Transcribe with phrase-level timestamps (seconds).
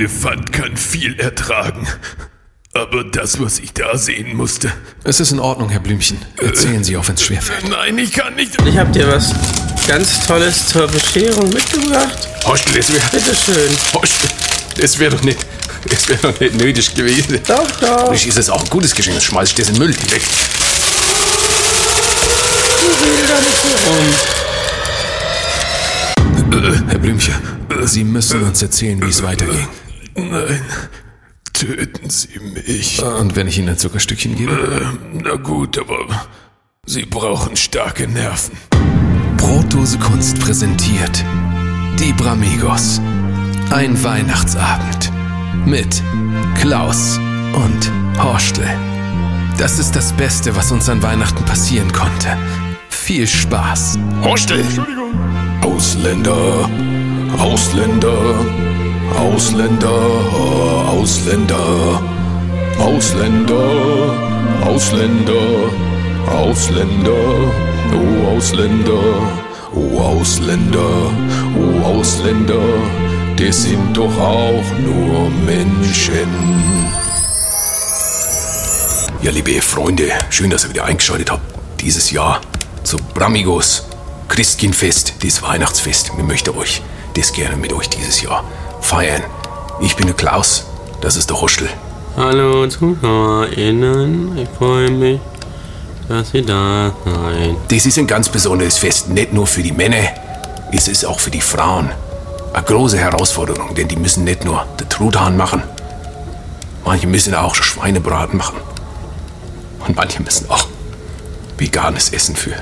[0.00, 1.86] Elefant kann viel ertragen.
[2.72, 4.72] Aber das, was ich da sehen musste.
[5.04, 6.16] Es ist in Ordnung, Herr Blümchen.
[6.38, 7.68] Erzählen Sie, auch wenn es schwerfällt.
[7.68, 8.56] Nein, ich kann nicht.
[8.64, 9.34] Ich hab dir was
[9.86, 12.16] ganz Tolles zur Bescherung mitgebracht.
[12.46, 13.06] Hostel, das wäre.
[13.12, 13.76] Bitteschön.
[13.92, 14.30] Hostel,
[14.80, 15.38] das wäre doch nicht.
[15.90, 17.38] Das wäre doch nicht nötig gewesen.
[17.46, 18.14] Doch, doch.
[18.14, 19.94] Ich ist es auch ein gutes Geschenk, dann schmeiß ich das in den Müll.
[19.94, 20.22] Weg.
[26.52, 27.34] Äh, Herr Blümchen,
[27.84, 29.68] Sie müssen uns erzählen, wie es weiterging.
[30.30, 30.60] Nein.
[31.52, 33.02] Töten Sie mich.
[33.02, 34.52] Und wenn ich Ihnen ein Zuckerstückchen gebe?
[34.52, 36.06] Ähm, Na gut, aber
[36.86, 38.56] Sie brauchen starke Nerven.
[39.36, 41.24] Brotdose Kunst präsentiert
[41.98, 43.00] Die Bramigos.
[43.70, 45.12] Ein Weihnachtsabend
[45.66, 46.02] mit
[46.60, 47.18] Klaus
[47.52, 47.92] und
[48.22, 48.68] Horstel.
[49.58, 52.36] Das ist das Beste, was uns an Weihnachten passieren konnte.
[52.88, 53.98] Viel Spaß.
[54.22, 54.64] Hostel!
[55.62, 56.68] Ausländer,
[57.38, 58.44] Ausländer,
[59.16, 59.88] Ausländer,
[60.88, 62.02] Ausländer,
[62.78, 64.14] Ausländer,
[64.64, 65.70] Ausländer,
[66.26, 67.52] Ausländer,
[67.92, 69.02] oh Ausländer,
[69.74, 71.10] oh Ausländer,
[71.58, 72.62] oh Ausländer,
[73.38, 76.28] die sind doch auch nur Menschen.
[79.22, 81.42] Ja, liebe Freunde, schön, dass ihr wieder eingeschaltet habt.
[81.80, 82.40] Dieses Jahr
[82.84, 83.84] zu Bramigos
[84.28, 86.12] Christkindfest, das Weihnachtsfest.
[86.16, 86.82] Ich möchte euch
[87.14, 88.44] das gerne mit euch dieses Jahr
[88.80, 89.22] feiern.
[89.80, 90.66] Ich bin der Klaus,
[91.00, 91.68] das ist der Hostel.
[92.16, 95.20] Hallo ZuschauerInnen, ich freue mich,
[96.08, 97.56] dass ihr da seid.
[97.68, 100.08] Das ist ein ganz besonderes Fest, nicht nur für die Männer,
[100.72, 101.90] es ist auch für die Frauen.
[102.52, 105.62] Eine große Herausforderung, denn die müssen nicht nur den Truthahn machen,
[106.84, 108.56] manche müssen auch Schweinebraten machen.
[109.86, 110.66] Und manche müssen auch
[111.56, 112.52] veganes Essen für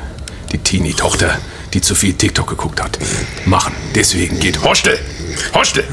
[0.52, 1.38] die Teenie-Tochter,
[1.72, 2.98] die zu viel TikTok geguckt hat,
[3.44, 3.72] machen.
[3.94, 4.98] Deswegen gilt Hostel,
[5.54, 5.84] Hostel.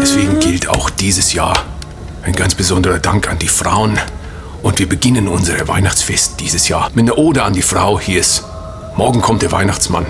[0.00, 1.54] Deswegen gilt auch dieses Jahr
[2.22, 3.98] ein ganz besonderer Dank an die Frauen.
[4.62, 8.00] Und wir beginnen unser Weihnachtsfest dieses Jahr mit einer Ode an die Frau.
[8.00, 8.44] Hier ist
[8.96, 10.06] Morgen kommt der Weihnachtsmann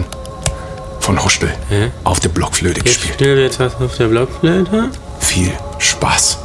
[1.01, 1.91] von Hostel Hä?
[2.05, 3.15] auf der Blockflöte Jetzt gespielt.
[3.15, 4.91] spielt jetzt was auf der Blockflöte.
[5.21, 6.39] Viel Spaß.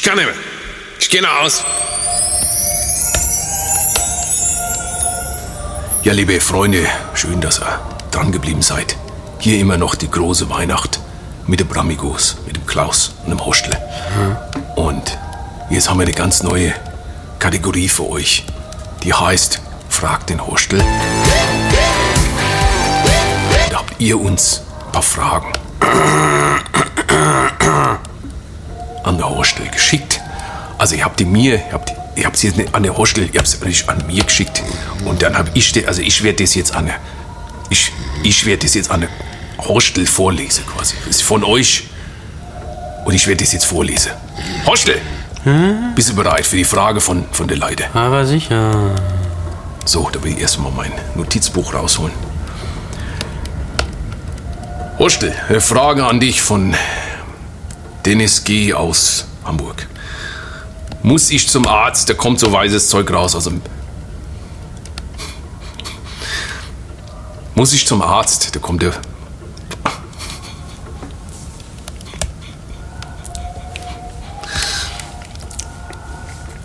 [0.00, 0.34] Ich kann nicht mehr.
[0.98, 1.62] Ich gehe nach Haus.
[6.04, 7.78] Ja, liebe Freunde, schön, dass ihr
[8.10, 8.96] dran geblieben seid.
[9.40, 11.00] Hier immer noch die große Weihnacht
[11.46, 13.76] mit den Bramigos, mit dem Klaus und dem Hostel.
[14.74, 15.18] Und
[15.68, 16.72] jetzt haben wir eine ganz neue
[17.38, 18.46] Kategorie für euch.
[19.02, 20.82] Die heißt Frag den Hostel.
[23.68, 25.52] Da habt ihr uns ein paar Fragen
[29.04, 30.20] an der Hostel geschickt.
[30.78, 33.28] Also ihr habt die mir, ihr habt, ihr habt sie jetzt nicht an der Hostel,
[33.32, 34.62] ihr habt sie an mir geschickt.
[35.04, 36.96] Und dann habe ich, die- also ich werde das jetzt an der,
[37.68, 39.10] ich, ich werde das jetzt an der
[39.66, 40.94] Hostel vorlesen quasi.
[41.06, 41.84] Das ist von euch.
[43.04, 44.12] Und ich werde das jetzt vorlesen.
[44.66, 45.00] Hostel!
[45.94, 47.84] Bist du bereit für die Frage von, von der Leute?
[47.94, 48.94] Aber sicher.
[49.86, 52.12] So, da will ich erstmal mein Notizbuch rausholen.
[54.98, 56.74] Hostel, eine Frage an dich von
[58.04, 58.72] Dennis G.
[58.72, 59.86] aus Hamburg.
[61.02, 62.08] Muss ich zum Arzt?
[62.08, 63.60] Da kommt so weißes Zeug raus aus dem.
[67.54, 68.54] Muss ich zum Arzt?
[68.54, 68.92] Da kommt der.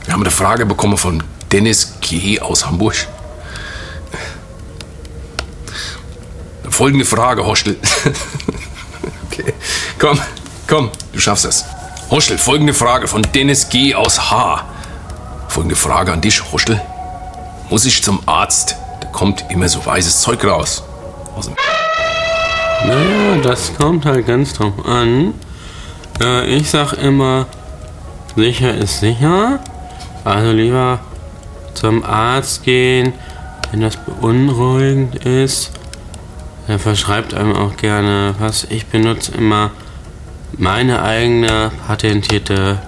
[0.05, 2.39] Wir haben eine Frage bekommen von Dennis G.
[2.39, 2.95] aus Hamburg.
[6.69, 7.77] Folgende Frage, Hostel.
[9.31, 9.53] okay.
[9.97, 10.19] Komm,
[10.67, 11.65] komm, du schaffst das.
[12.09, 13.95] Hostel, folgende Frage von Dennis G.
[13.95, 14.63] aus H.
[15.47, 16.79] Folgende Frage an dich, Hostel.
[17.69, 18.75] Muss ich zum Arzt?
[19.01, 20.83] Da kommt immer so weißes Zeug raus.
[21.35, 21.55] Aus dem
[22.85, 25.33] Naja, das kommt halt ganz drauf an.
[26.21, 27.47] Äh, ich sag immer,
[28.35, 29.59] sicher ist sicher.
[30.23, 30.99] Also lieber
[31.73, 33.13] zum Arzt gehen,
[33.71, 35.71] wenn das beunruhigend ist.
[36.67, 38.65] Er verschreibt einem auch gerne was.
[38.65, 39.71] Ich benutze immer
[40.53, 42.79] meine eigene patentierte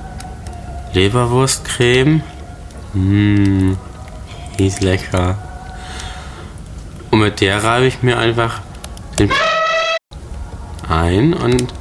[0.94, 2.22] Leberwurstcreme.
[2.94, 3.78] Mmh,
[4.58, 5.38] die ist lecker.
[7.12, 8.62] Und mit der reibe ich mir einfach
[9.20, 9.32] den
[10.90, 11.74] ein und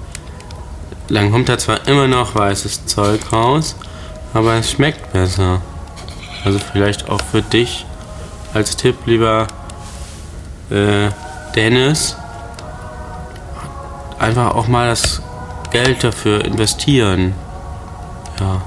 [1.09, 3.77] dann kommt da zwar immer noch weißes Zeug raus,
[4.35, 5.63] aber es schmeckt besser.
[6.45, 7.87] Also vielleicht auch für dich
[8.55, 9.47] als Tipp, lieber
[10.71, 11.11] äh,
[11.55, 12.17] Dennis,
[14.19, 15.23] einfach auch mal das
[15.77, 17.35] Geld dafür investieren.
[18.41, 18.63] Ja,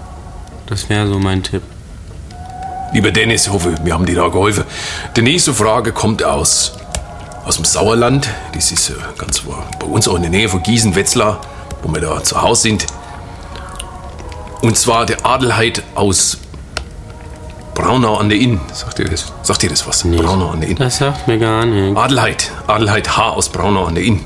[0.67, 1.63] das wäre so mein Tipp.
[2.93, 4.63] Lieber Dennis, ich hoffe, wir haben dir da geholfen.
[5.15, 6.73] Die nächste Frage kommt aus,
[7.45, 8.29] aus dem Sauerland.
[8.53, 9.41] Das ist äh, ganz
[9.79, 11.41] bei uns auch in der Nähe von Gießen, Wetzlar,
[11.81, 12.85] wo wir da zu Hause sind.
[14.61, 16.37] Und zwar der Adelheid aus
[17.73, 18.61] Braunau an der Inn.
[18.71, 20.05] Sagt ihr das, sagt ihr das was?
[20.05, 20.17] Nee.
[20.17, 20.75] Braunau an der Inn.
[20.75, 21.99] Das sagt mir gar nichts.
[21.99, 23.29] Adelheid, Adelheid H.
[23.31, 24.23] aus Braunau an der Inn.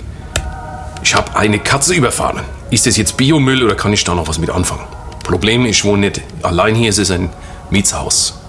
[1.02, 2.42] Ich habe eine Katze überfahren.
[2.74, 4.88] Ist das jetzt Biomüll oder kann ich da noch was mit anfangen?
[5.24, 7.30] Problem, ich wohne nicht allein hier, es ist ein
[7.70, 8.40] Mietshaus.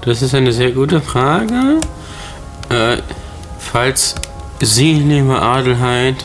[0.00, 1.78] Das ist eine sehr gute Frage.
[2.70, 2.96] Äh,
[3.60, 4.16] falls
[4.60, 6.16] Sie, liebe Adelheid,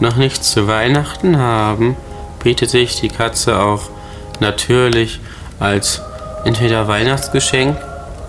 [0.00, 1.94] noch nichts zu Weihnachten haben,
[2.42, 3.82] bietet sich die Katze auch
[4.40, 5.20] natürlich
[5.60, 6.02] als
[6.44, 7.76] entweder Weihnachtsgeschenk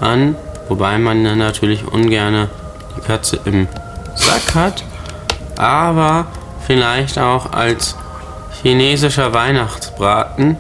[0.02, 0.36] an,
[0.70, 2.48] wobei man dann natürlich ungern
[2.96, 3.68] die Katze im
[4.14, 4.84] Sack hat,
[5.58, 6.28] aber
[6.68, 7.96] vielleicht auch als
[8.64, 10.58] chinesischer Weihnachtsbraten,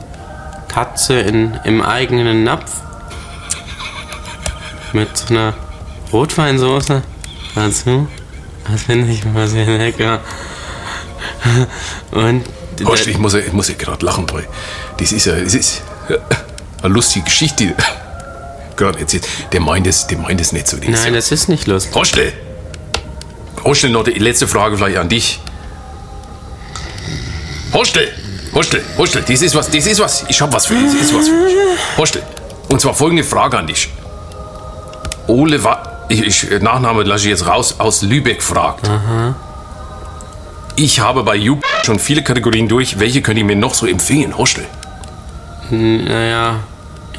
[0.67, 2.71] Katze in, im eigenen Napf
[4.93, 5.53] mit einer
[6.11, 7.01] Rotweinsoße
[7.55, 8.07] dazu.
[8.69, 10.19] Das finde ich immer sehr lecker.
[12.11, 12.43] Und
[12.85, 14.47] Horst, ich muss, ja- ich muss ja gerade lachen, weil
[14.97, 15.81] das ist ja, das ist
[16.81, 17.73] eine lustige Geschichte.
[18.75, 19.19] Gerade jetzt,
[19.51, 20.77] der meint es, der meint es nicht so.
[20.77, 21.93] Nein, das ist nicht lustig.
[21.95, 22.33] Hostel!
[23.63, 25.39] Hostel, noch die letzte Frage vielleicht an dich.
[27.73, 28.09] Hostel!
[28.53, 30.25] Hostel, Hostel, das ist was, das ist was.
[30.27, 31.55] Ich hab was für dich, das ist was für dich.
[31.97, 32.21] Hostel.
[32.67, 33.89] Und zwar folgende Frage an dich.
[35.27, 38.89] Ole war, ich, ich, Nachname lasse ich jetzt raus, aus Lübeck fragt.
[40.75, 42.99] Ich habe bei Jup schon viele Kategorien durch.
[42.99, 44.65] Welche könnt ihr mir noch so empfehlen, Hostel?
[45.69, 46.59] Naja,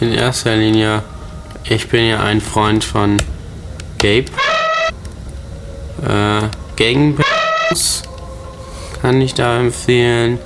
[0.00, 1.02] in erster Linie,
[1.64, 3.16] ich bin ja ein Freund von
[3.98, 4.26] Gabe.
[6.06, 8.02] Äh, Gangbangs
[9.02, 10.38] kann ich da empfehlen.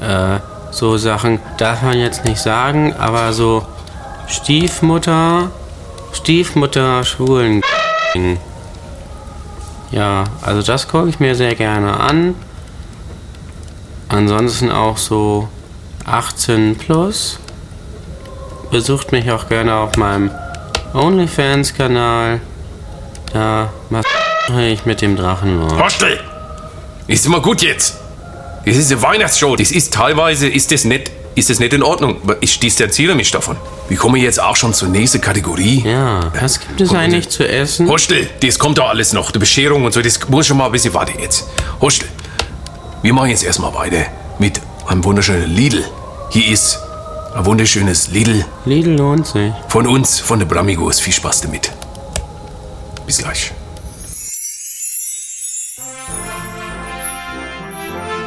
[0.00, 0.38] Äh,
[0.70, 3.66] so Sachen darf man jetzt nicht sagen, aber so
[4.26, 5.50] Stiefmutter,
[6.14, 7.60] Stiefmutter, Schwulen.
[9.90, 12.34] Ja, also das gucke ich mir sehr gerne an.
[14.08, 15.48] Ansonsten auch so
[16.06, 17.38] 18 plus.
[18.70, 20.30] Besucht mich auch gerne auf meinem
[20.94, 22.40] OnlyFans-Kanal.
[23.34, 25.78] Da mache ich mit dem Drachenlord.
[25.78, 26.31] Hostel!
[27.06, 27.96] Ist immer gut jetzt.
[28.64, 29.56] Das ist eine Weihnachtsshow.
[29.56, 32.16] Das ist teilweise, ist das nicht, ist das nicht in Ordnung.
[32.40, 33.56] Ich distanziere mich davon.
[33.88, 35.82] Wir kommen jetzt auch schon zur nächsten Kategorie.
[35.84, 37.88] Ja, was gibt es eigentlich zu essen?
[37.88, 39.32] Hostel, das kommt doch alles noch.
[39.32, 41.48] Die Bescherung und so, das muss schon mal ein bisschen warten jetzt.
[41.80, 42.08] Hostel,
[43.02, 44.06] wir machen jetzt erstmal weiter
[44.38, 45.84] mit einem wunderschönen Lidl.
[46.30, 46.78] Hier ist
[47.34, 49.52] ein wunderschönes Lidl Lidl lohnt sich.
[49.68, 51.00] von uns, von der Bramigos.
[51.00, 51.72] Viel Spaß damit.
[53.06, 53.52] Bis gleich.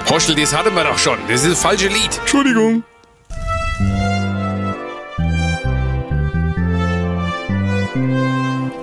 [0.09, 1.17] Hostel, das hatten wir doch schon.
[1.27, 2.19] Das ist das falsche Lied.
[2.19, 2.83] Entschuldigung.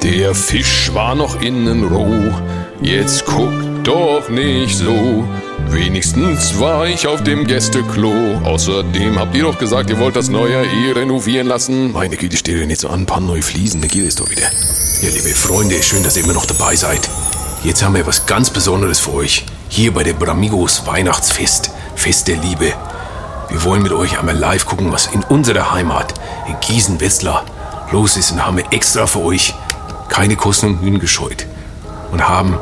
[0.03, 2.33] Der Fisch war noch innen roh,
[2.81, 3.53] jetzt guck
[3.85, 5.25] doch nicht so.
[5.69, 8.41] Wenigstens war ich auf dem Gästeklo.
[8.45, 11.93] Außerdem habt ihr doch gesagt, ihr wollt das neue eh renovieren lassen.
[11.93, 14.29] Meine Güte, stell dir nicht so an, ein paar neue Fliesen, dann geht es doch
[14.29, 14.51] wieder.
[15.03, 17.09] Ja, liebe Freunde, schön, dass ihr immer noch dabei seid.
[17.65, 19.47] Jetzt haben wir was ganz Besonderes für euch.
[19.75, 22.75] Hier bei der Bramigos Weihnachtsfest, Fest der Liebe.
[23.49, 26.13] Wir wollen mit euch einmal live gucken, was in unserer Heimat,
[26.47, 27.47] in Gießen-Wetzlar,
[27.91, 28.33] los ist.
[28.33, 29.55] Und haben wir extra für euch
[30.11, 31.47] keine Kosten und Mühen gescheut.
[32.11, 32.59] Und haben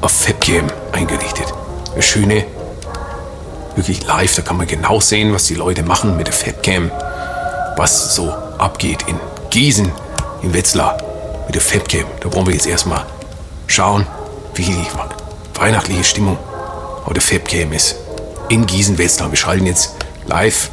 [0.00, 1.54] auf Fabcam eingerichtet.
[1.92, 2.44] Eine schöne,
[3.76, 6.90] wirklich live, da kann man genau sehen, was die Leute machen mit der Fabcam
[7.76, 9.20] was so abgeht in
[9.50, 9.92] Gießen,
[10.42, 10.98] in Wetzlar
[11.46, 12.06] mit der Fabcam.
[12.20, 13.06] Da wollen wir jetzt erstmal
[13.68, 14.08] schauen,
[14.56, 14.74] wie die
[15.54, 16.38] weihnachtliche Stimmung
[17.04, 17.96] auf der Fabcam ist.
[18.48, 19.30] In Gießen, Wetzlar.
[19.30, 19.94] Wir schalten jetzt
[20.26, 20.70] live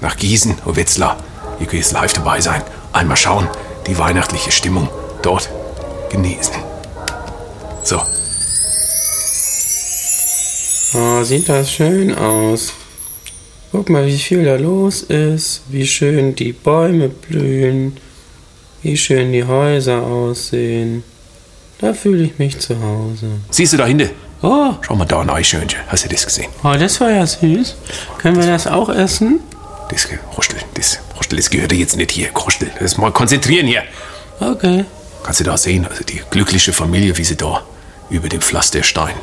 [0.00, 1.16] nach Gießen und Wetzlar.
[1.58, 2.62] Ihr könnt jetzt live dabei sein.
[2.92, 3.48] Einmal schauen,
[3.86, 4.88] die weihnachtliche Stimmung
[5.22, 5.50] dort
[6.10, 6.54] genesen.
[7.82, 8.00] So,
[10.92, 12.72] Oh, sieht das schön aus.
[13.70, 17.96] Guck mal, wie viel da los ist, wie schön die Bäume blühen,
[18.82, 21.04] wie schön die Häuser aussehen.
[21.80, 23.26] Da fühle ich mich zu Hause.
[23.50, 24.10] siehst du da hinten?
[24.42, 25.80] Oh, Schau mal da, ein Eichhörnchen.
[25.88, 26.50] Hast du das gesehen?
[26.64, 27.76] oh, das war ja süß.
[28.18, 29.40] Können wir das auch essen?
[29.90, 30.06] Das,
[30.36, 32.28] Rostel, das, Rostel, das gehört jetzt nicht hier.
[32.32, 33.82] Rostel, das mal konzentrieren hier.
[34.40, 34.84] Okay.
[35.22, 37.62] Kannst du da sehen, also die glückliche Familie, wie sie da
[38.08, 39.14] über dem Pflasterstein.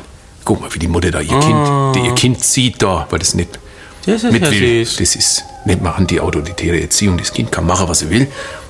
[0.44, 3.34] Guck mal, wie die Mutter da ihr Kind, die ihr Kind zieht da, weil das
[3.34, 3.58] nicht
[4.06, 4.84] Das ist mit ja will.
[4.86, 4.96] süß.
[4.98, 7.18] Das ist nicht mal anti-autoritäre Erziehung.
[7.18, 8.28] Das Kind kann machen, was er will.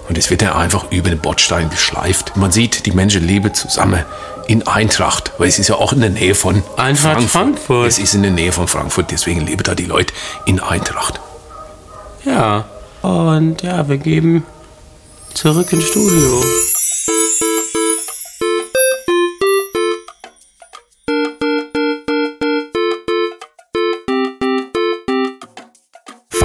[0.09, 2.37] Und es wird dann einfach über den Bordstein geschleift.
[2.37, 4.05] Man sieht, die Menschen leben zusammen
[4.47, 7.87] in Eintracht, weil es ist ja auch in der Nähe von Eintracht Frankfurt.
[7.87, 10.15] Es ist in der Nähe von Frankfurt, deswegen leben da die Leute
[10.47, 11.21] in Eintracht.
[12.25, 12.65] Ja.
[13.03, 14.45] Und ja, wir geben
[15.35, 16.43] zurück ins Studio.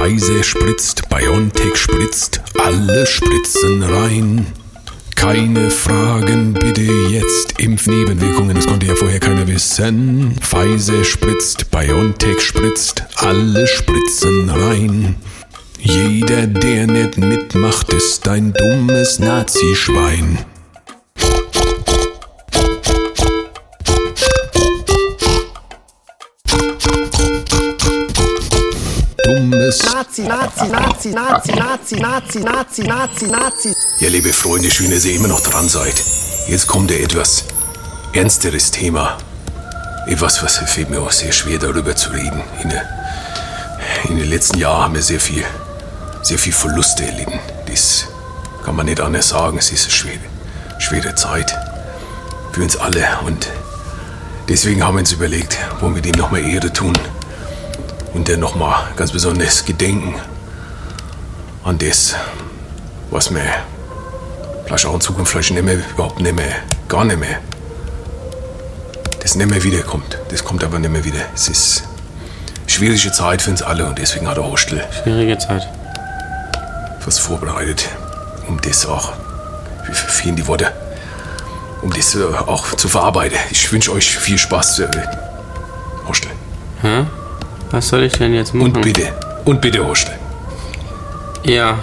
[0.04, 4.46] Pfizer spritzt, BioNTech spritzt, alle spritzen rein.
[5.16, 7.58] Keine Fragen, bitte jetzt.
[7.58, 10.36] Impfnebenwirkungen, das konnte ja vorher keiner wissen.
[10.42, 15.16] Pfizer spritzt, BioNTech spritzt, alle spritzen rein.
[15.80, 20.40] Jeder, der nicht mitmacht, ist ein dummes Nazi-Schwein.
[29.74, 33.76] Dummes Nazi, Nazi, Nazi, Nazi, Nazi, Nazi, Nazi, Nazi, Nazi.
[34.00, 35.96] Ja, liebe Freunde, schön, dass ihr immer noch dran seid.
[36.48, 37.46] Jetzt kommt ein etwas
[38.14, 39.18] ernsteres Thema.
[40.06, 42.44] Etwas, was fällt mir auch sehr schwer, darüber zu reden.
[42.62, 42.72] In,
[44.10, 45.44] in den letzten Jahren haben wir sehr viel,
[46.22, 47.40] sehr viel Verluste erlitten.
[47.66, 48.06] Das
[48.64, 49.58] kann man nicht anders sagen.
[49.58, 50.20] Es ist eine schwere,
[50.78, 51.56] schwere Zeit
[52.52, 53.08] für uns alle.
[53.26, 53.48] Und
[54.50, 56.94] deswegen haben wir uns überlegt, wollen wir dem nochmal Ehre tun.
[58.14, 60.16] Und dann nochmal ganz besonders gedenken
[61.64, 62.16] an das,
[63.10, 63.42] was wir
[64.66, 66.56] vielleicht auch in Zukunft vielleicht nicht mehr, überhaupt nicht mehr,
[66.88, 67.40] gar nicht mehr,
[69.22, 70.18] das nicht mehr wiederkommt.
[70.30, 71.22] Das kommt aber nicht mehr wieder.
[71.34, 71.84] Es ist
[72.62, 75.68] eine schwierige Zeit für uns alle und deswegen hat der Hostel Schwierige Zeit.
[77.06, 77.90] was vorbereitet,
[78.48, 79.14] um das auch,
[79.88, 80.72] wie fehlen die Worte,
[81.82, 83.38] um das äh, auch zu verarbeiten.
[83.52, 84.88] Ich wünsche euch viel Spaß, äh,
[86.08, 86.32] Hostel.
[86.82, 87.06] Hä?
[87.74, 88.68] Was soll ich denn jetzt machen?
[88.68, 89.12] Und bitte,
[89.46, 90.14] und bitte, Hostel.
[91.44, 91.80] Ja,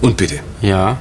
[0.00, 0.40] Und bitte.
[0.62, 0.96] ja.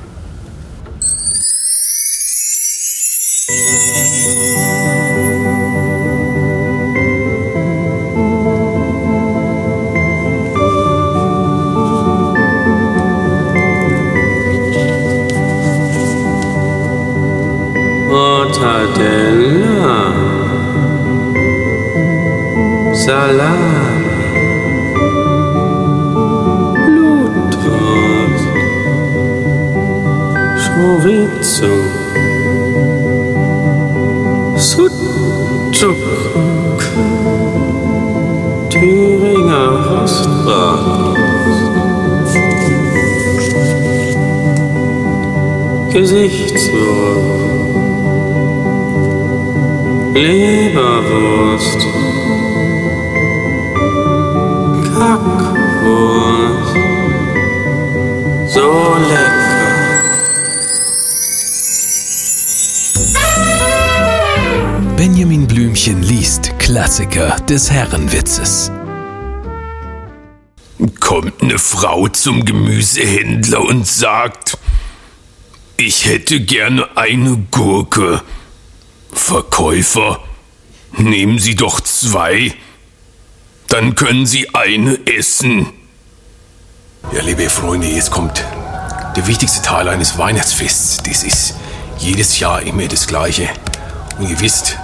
[23.05, 24.15] Salami.
[26.85, 28.47] Blutwurst.
[30.63, 31.73] Chorizo.
[34.55, 35.99] Sucuk.
[38.69, 41.11] Thüringer Rostbratwurst.
[45.91, 46.73] Gesichtswurst.
[50.13, 51.92] Leberwurst.
[58.53, 60.03] So lecker.
[64.95, 68.71] Benjamin Blümchen liest Klassiker des Herrenwitzes.
[70.99, 74.59] Kommt eine Frau zum Gemüsehändler und sagt,
[75.77, 78.21] ich hätte gerne eine Gurke.
[79.11, 80.23] Verkäufer,
[80.95, 82.53] nehmen Sie doch zwei,
[83.67, 85.73] dann können Sie eine essen.
[87.11, 88.43] Ja, liebe Freunde, jetzt kommt
[89.15, 90.97] der wichtigste Teil eines Weihnachtsfests.
[91.03, 91.55] Das ist
[91.99, 93.49] jedes Jahr immer das Gleiche.
[94.17, 94.77] Und ihr wisst,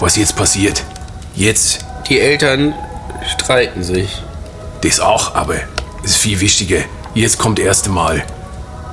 [0.00, 0.82] was jetzt passiert.
[1.34, 2.74] Jetzt, Die Eltern
[3.38, 4.22] streiten sich.
[4.82, 5.56] das auch, aber
[6.04, 6.78] es ist viel wichtiger.
[7.14, 8.22] Jetzt kommt erst einmal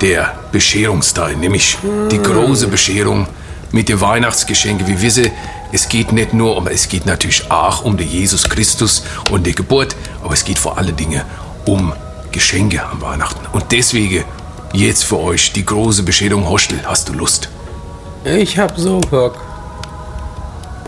[0.02, 1.78] der Bescherungsteil, nämlich
[2.12, 3.28] die große Bescherung
[3.72, 4.88] mit den Weihnachtsgeschenken.
[4.88, 5.32] Wir wissen,
[5.72, 9.56] es geht nicht nur um, es geht natürlich auch um den Jesus Christus und die
[9.56, 11.22] Geburt, aber es geht vor allen Dingen
[11.66, 11.94] um
[12.34, 13.46] Geschenke am Weihnachten.
[13.54, 14.26] Und deswegen
[14.74, 16.80] jetzt für euch die große Bescherung Hostel.
[16.84, 17.48] Hast du Lust?
[18.26, 19.40] Ich hab so Bock.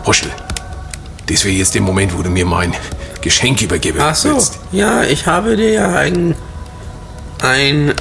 [0.04, 0.30] Hostel.
[1.26, 2.74] Das wäre jetzt der Moment, wo du mir mein
[3.22, 4.34] Geschenk übergeben Ach so.
[4.34, 4.58] willst.
[4.72, 6.34] Ja, ich habe dir ja ein.
[7.42, 7.94] ein.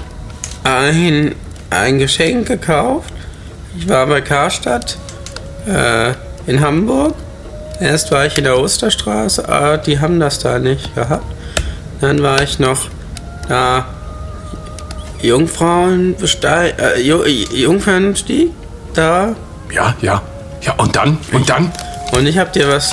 [0.64, 1.36] ein.
[1.70, 3.14] ein Geschenk gekauft.
[3.78, 4.98] Ich war bei Karstadt
[5.68, 6.14] äh,
[6.48, 7.16] in Hamburg.
[7.80, 11.26] Erst war ich in der Osterstraße, aber die haben das da nicht gehabt.
[12.00, 12.88] Dann war ich noch
[13.48, 13.86] da
[15.22, 18.52] Jungfrauenbesteig, äh, Ju- Jungfernstieg
[18.94, 19.36] da.
[19.74, 20.22] Ja, ja.
[20.62, 21.18] Ja, und dann?
[21.32, 21.72] Und dann?
[22.12, 22.92] Und ich habe dir was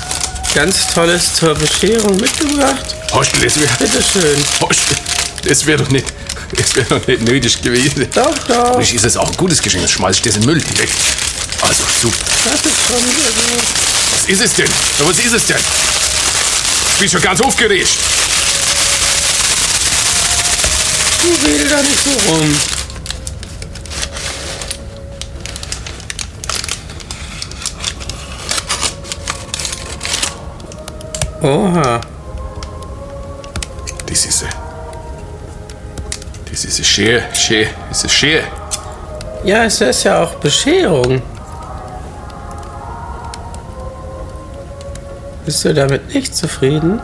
[0.55, 2.97] ganz Tolles zur Bescherung mitgebracht.
[3.13, 4.37] Hostel, das wäre Bitteschön.
[4.61, 4.97] Hostel,
[5.47, 6.07] das wär doch nicht,
[6.57, 8.07] das wäre doch nicht nötig gewesen.
[8.15, 8.65] Doch, doch.
[8.65, 10.93] Natürlich ist es auch ein gutes Geschenk, schmeiß ich das in den Müll direkt.
[11.63, 12.17] Also, super.
[12.45, 13.63] Das ist schon sehr gut.
[14.13, 14.69] Was ist es denn?
[15.07, 15.57] Was ist es denn?
[16.95, 17.89] Ich bin schon ganz aufgeregt.
[21.23, 22.57] Du redest da nicht so rum.
[31.43, 32.01] Oha.
[34.07, 34.51] Das ist ein...
[36.51, 38.43] Das ist ein schön, schön, das ist schön.
[39.45, 41.23] Ja, es ist ja auch Bescherung.
[45.45, 47.01] Bist du damit nicht zufrieden?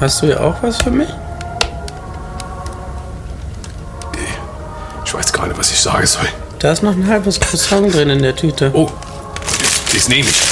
[0.00, 1.08] Hast du ja auch was für mich?
[5.04, 6.28] Ich weiß gar nicht, was ich sagen soll.
[6.58, 8.70] Da ist noch ein halbes Croissant drin in der Tüte.
[8.74, 8.90] Oh,
[9.60, 10.36] das, das nehme ich.
[10.38, 10.48] Das,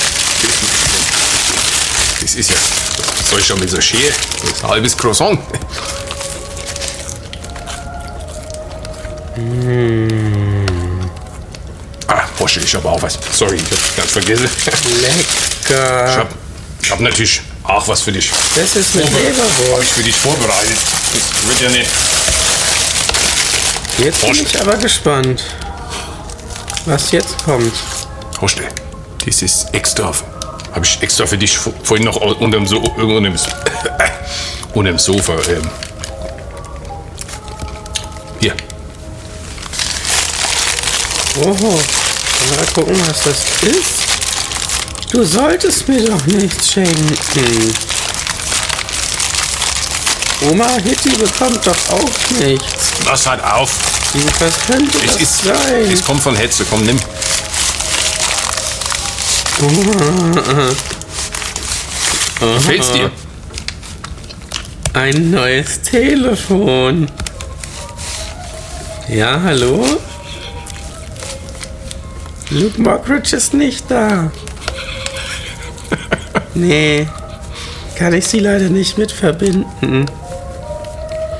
[2.20, 2.56] das ist ja...
[3.18, 4.00] Was soll ich schon mit so schön?
[4.00, 5.38] So ein halbes Croissant.
[12.08, 13.18] Ah, Porsche, ich habe auch was.
[13.32, 14.48] Sorry, ich hab ganz vergessen.
[14.56, 16.16] Ich Lecker.
[16.16, 16.28] hab,
[16.82, 18.30] ich hab natürlich auch was für dich.
[18.56, 19.82] Das ist mit Habe Leberwurst.
[19.82, 20.78] ich für dich vorbereitet.
[21.12, 21.90] Das wird ja nicht.
[23.98, 25.42] Jetzt bin ich aber gespannt,
[26.86, 27.72] was jetzt kommt.
[28.40, 28.66] Hostel,
[29.24, 30.12] das ist extra.
[30.74, 33.34] Habe ich extra für dich vor- vorhin noch unterm, so unterm,
[34.74, 35.34] unterm Sofa.
[35.48, 35.70] Ähm.
[38.40, 38.54] Hier.
[41.42, 41.80] Oho.
[42.56, 45.10] Mal gucken, was das ist.
[45.12, 47.74] Du solltest mir doch nichts schenken.
[50.42, 52.92] Oma Hitty bekommt doch auch nichts.
[53.04, 53.70] Was hat auf?
[54.38, 55.44] Was könnte Es das ist.
[55.44, 55.90] sein?
[55.92, 56.64] Es kommt von Hetze.
[56.68, 56.98] Komm, nimm.
[62.40, 63.10] Gefällt's dir?
[64.92, 67.08] Ein neues Telefon.
[69.08, 69.84] Ja, hallo?
[72.50, 74.30] Luke Mockridge ist nicht da.
[76.54, 77.06] Nee,
[77.98, 80.06] kann ich sie leider nicht mit verbinden.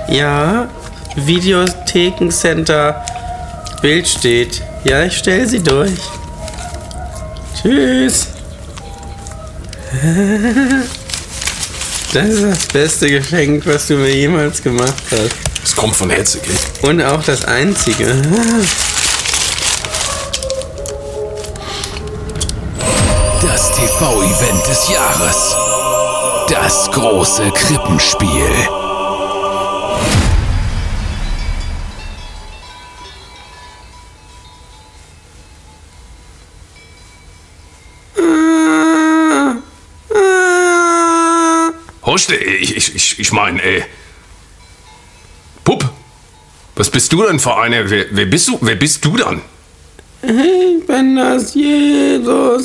[0.09, 0.69] Ja,
[1.17, 3.05] Videothekencenter
[3.83, 4.63] Bild steht.
[4.85, 5.93] Ja, ich stelle sie durch.
[7.61, 8.29] Tschüss.
[12.13, 15.35] Das ist das beste Geschenk, was du mir jemals gemacht hast.
[15.63, 16.91] Es kommt von Hetze, gell?
[16.91, 18.07] Und auch das einzige.
[23.43, 25.57] Das TV-Event des Jahres.
[26.49, 28.86] Das große Krippenspiel.
[42.17, 43.83] Hostel, ich, ich, ich, meine, äh.
[45.65, 45.87] Pupp,
[46.75, 47.91] was bist du denn für eine?
[47.91, 48.57] Wer, wer bist du?
[48.63, 49.43] Wer bist du dann?
[50.23, 52.57] Ich bin das Jesuskind.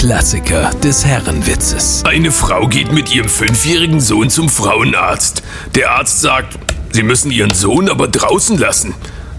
[0.00, 2.04] Klassiker des Herrenwitzes.
[2.06, 5.42] Eine Frau geht mit ihrem fünfjährigen Sohn zum Frauenarzt.
[5.74, 6.58] Der Arzt sagt,
[6.90, 8.94] sie müssen ihren Sohn aber draußen lassen.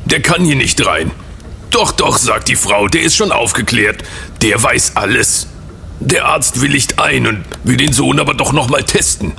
[0.05, 1.09] Der kann hier nicht rein.
[1.71, 4.03] Doch, doch, sagt die Frau, der ist schon aufgeklärt.
[4.43, 5.47] Der weiß alles.
[5.99, 9.31] Der Arzt willigt ein und will den Sohn aber doch noch mal testen.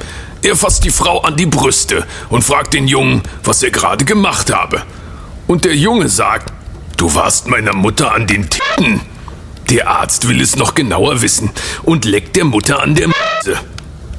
[0.43, 4.53] Er fasst die Frau an die Brüste und fragt den Jungen, was er gerade gemacht
[4.53, 4.83] habe.
[5.47, 6.53] Und der Junge sagt,
[6.97, 9.12] du warst meiner Mutter an den Titten.
[9.73, 11.49] Der Arzt will es noch genauer wissen
[11.83, 13.59] und leckt der Mutter an der Muse.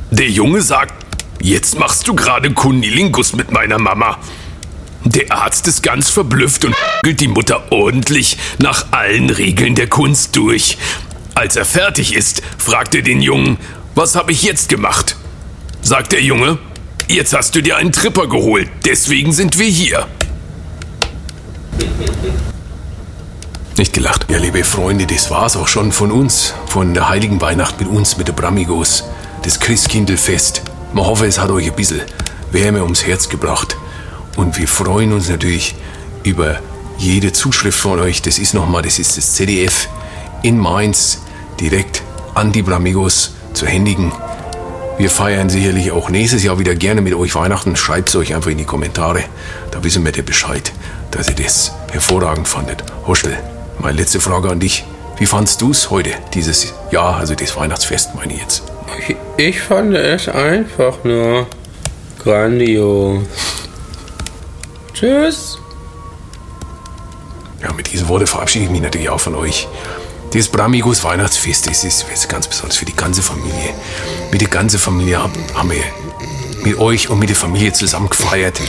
[0.10, 1.06] Der Junge sagt,
[1.40, 4.18] jetzt machst du gerade Kunilingus mit meiner Mama.
[5.06, 10.36] Der Arzt ist ganz verblüfft und gilt die Mutter ordentlich nach allen Regeln der Kunst
[10.36, 10.80] durch.
[11.36, 13.58] Als er fertig ist, fragt er den Jungen,
[13.94, 15.18] was habe ich jetzt gemacht?
[15.84, 16.58] Sagt der Junge,
[17.08, 20.08] jetzt hast du dir einen Tripper geholt, deswegen sind wir hier.
[23.84, 24.28] Nicht gelacht.
[24.30, 26.54] Ja, liebe Freunde, das war's auch schon von uns.
[26.68, 29.04] Von der Heiligen Weihnacht mit uns, mit der Bramigos.
[29.42, 30.62] Das Christkindlfest.
[30.94, 32.00] Wir hoffen, es hat euch ein bisschen
[32.54, 33.76] Wärme ums Herz gebracht.
[34.38, 35.76] Und wir freuen uns natürlich
[36.24, 36.62] über
[36.98, 38.22] jede Zuschrift von euch.
[38.22, 39.90] Das ist nochmal, das ist das ZDF
[40.44, 41.20] in Mainz,
[41.60, 42.04] direkt
[42.36, 44.14] an die Bramigos zu händigen.
[44.98, 47.76] Wir feiern sicherlich auch nächstes Jahr wieder gerne mit euch Weihnachten.
[47.76, 49.26] Schreibt es euch einfach in die Kommentare.
[49.72, 50.72] Da wissen wir der Bescheid,
[51.12, 52.82] dass ihr das hervorragend fandet.
[53.06, 53.38] Hoschel,
[53.80, 54.86] meine letzte Frage an dich.
[55.18, 58.64] Wie fandst du es heute, dieses Jahr, also das Weihnachtsfest, meine ich jetzt?
[59.08, 61.48] Ich, ich fand es einfach nur
[62.24, 63.24] grandios.
[64.94, 65.60] Tschüss.
[67.62, 69.68] Ja, mit diesen Worten verabschiede ich mich natürlich auch von euch.
[70.34, 73.74] Das Bramigos Weihnachtsfest, das ist jetzt ganz besonders für die ganze Familie.
[74.32, 75.84] Mit der ganzen Familie haben, haben wir
[76.64, 78.60] mit euch und mit der Familie zusammen gefeiert.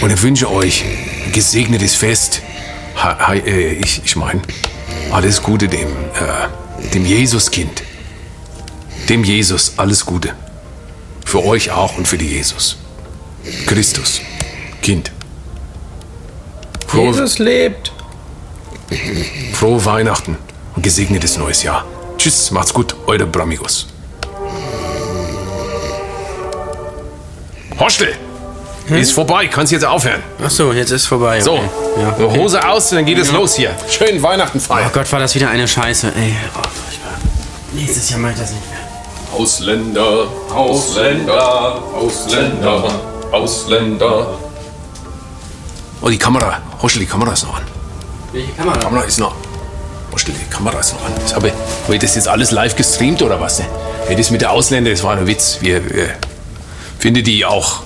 [0.00, 0.84] Und ich wünsche euch
[1.26, 2.42] ein gesegnetes Fest.
[2.98, 4.42] Ha, äh, ich ich meine,
[5.12, 7.82] alles Gute dem, äh, dem Jesuskind.
[9.08, 10.34] Dem Jesus, alles Gute.
[11.24, 12.76] Für euch auch und für die Jesus.
[13.66, 14.20] Christus,
[14.82, 15.12] Kind.
[16.86, 17.92] Frohe, Jesus lebt.
[19.52, 20.36] frohe Weihnachten
[20.74, 21.84] und gesegnetes neues Jahr.
[22.16, 23.86] Tschüss, macht's gut, eure Bramigos.
[27.78, 28.27] Hostel!
[28.90, 30.22] Ist vorbei, kannst jetzt aufhören.
[30.44, 31.40] Ach so, jetzt ist vorbei.
[31.40, 31.68] So, okay.
[32.00, 32.38] Ja, okay.
[32.38, 33.74] Hose aus, dann geht es los hier.
[33.88, 34.90] Schönen Weihnachten Oh feiern.
[34.92, 36.34] Gott, war das wieder eine Scheiße, ey.
[36.56, 36.60] Oh.
[37.72, 38.78] Nächstes Jahr mache ich das nicht mehr.
[39.38, 44.26] Ausländer, Ausländer, Ausländer, Ausländer.
[46.00, 46.58] Oh, die Kamera.
[46.80, 47.62] Hostel, die Kamera ist noch an.
[48.32, 48.76] Welche Kamera?
[48.76, 49.34] Die Kamera ist noch
[50.12, 51.12] Hostel, die Kamera ist noch an.
[51.22, 51.52] Das habe,
[51.92, 53.58] ich das jetzt alles live gestreamt oder was?
[53.58, 53.66] Ne?
[54.06, 55.58] Hey, das mit der Ausländer, das war ein Witz.
[55.60, 56.08] Wir, wir
[56.98, 57.82] findet die auch.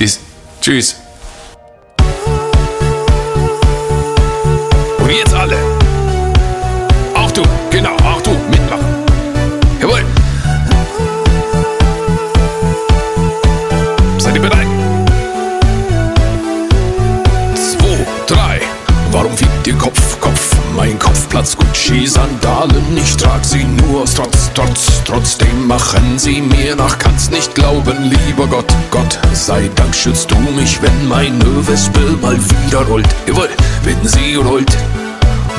[0.00, 0.18] Das,
[0.62, 0.96] tschüss.
[4.98, 5.69] Und jetzt alle.
[21.40, 22.96] Kopfplatz Gucci-Sandalen.
[22.96, 25.02] Ich trag sie nur aus Trotz, Trotz.
[25.06, 26.98] Trotzdem machen sie mir nach.
[26.98, 29.18] Kannst nicht glauben, lieber Gott, Gott.
[29.32, 33.08] Sei Dank schützt du mich, wenn meine Wespe mal wieder rollt.
[33.26, 33.48] Jawohl,
[33.84, 34.76] wenn sie rollt.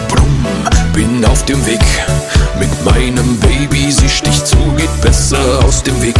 [0.07, 0.45] Brumm,
[0.93, 1.83] bin auf dem Weg
[2.59, 3.91] mit meinem Baby.
[3.91, 6.19] Sie sticht zu, geht besser aus dem Weg.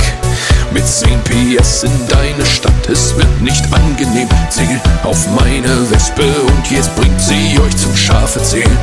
[0.74, 4.30] Mit 10 PS in deine Stadt, es wird nicht angenehm.
[4.50, 8.78] Ziel auf meine Wespe und jetzt bringt sie euch zum Schafe zählen.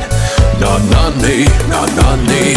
[0.59, 2.53] Na, na, nee, na, na, nee.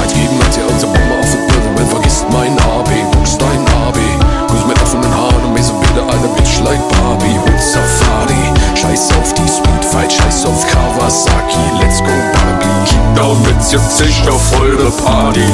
[0.00, 3.98] Hat jedem als ihr unser Bombe auf den Bürger, vergisst mein AB, buchst dein AB.
[4.48, 7.38] Grüß mit offenen Haaren und mir so Bilder einer Bitch like Barbie.
[7.38, 12.62] Hol Safari, scheiß auf die Speedfight, scheiß auf Kawasaki, let's go Barbie.
[13.14, 15.46] Down wird's jetzt sicher voll der Party.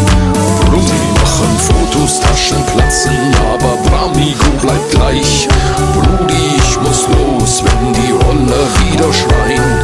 [0.64, 0.86] Brumm,
[1.20, 5.46] machen Fotos, Taschen platzen, aber Bramigo bleibt gleich.
[5.92, 9.77] Brudi, ich muss los, wenn die Roller wieder schreien.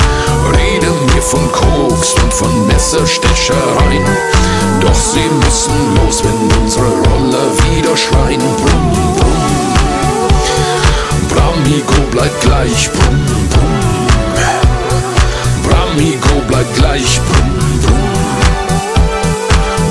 [1.30, 4.04] Von Koks und von Messerstechereien.
[4.80, 8.40] Doch sie müssen los, wenn unsere Roller wieder schreien.
[8.40, 9.44] Brumm, brumm.
[11.28, 12.90] Bramigo bleibt gleich.
[12.92, 13.80] Brumm, brumm.
[15.68, 17.20] Bramigo bleibt gleich.
[17.20, 18.14] Brumm, brumm.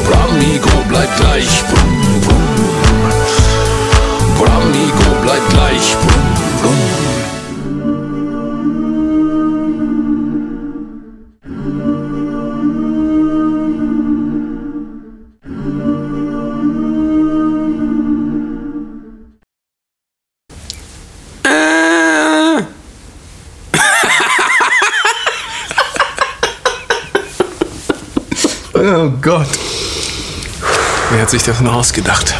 [0.07, 1.63] Bramigo bleibt gleich.
[1.67, 2.45] Brumm, brumm.
[4.37, 5.97] Bramigo bleibt gleich.
[5.99, 7.22] Brumm, brumm.
[31.33, 32.35] sich das nur ausgedacht?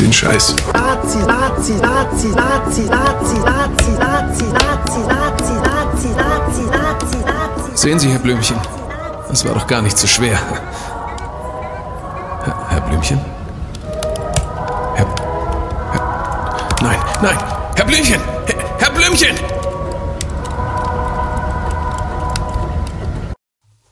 [0.00, 0.56] Den Scheiß.
[7.74, 8.56] Sehen Sie, Herr Blümchen,
[9.28, 10.36] das war doch gar nicht so schwer.
[12.68, 13.20] Herr, Blümchen?
[14.96, 15.06] Herr,
[15.92, 17.38] Herr, Nein, nein,
[17.76, 18.20] Herr Blümchen!
[18.46, 19.36] Herr, Herr Blümchen!